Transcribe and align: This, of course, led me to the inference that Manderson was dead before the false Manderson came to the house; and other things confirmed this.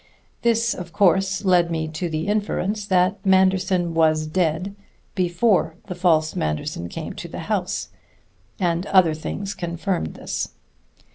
This, 0.41 0.73
of 0.73 0.91
course, 0.91 1.45
led 1.45 1.69
me 1.69 1.87
to 1.89 2.09
the 2.09 2.25
inference 2.27 2.87
that 2.87 3.23
Manderson 3.23 3.93
was 3.93 4.25
dead 4.25 4.73
before 5.13 5.75
the 5.85 5.93
false 5.93 6.35
Manderson 6.35 6.89
came 6.89 7.13
to 7.13 7.27
the 7.27 7.41
house; 7.51 7.89
and 8.59 8.87
other 8.87 9.13
things 9.13 9.53
confirmed 9.53 10.15
this. 10.15 10.53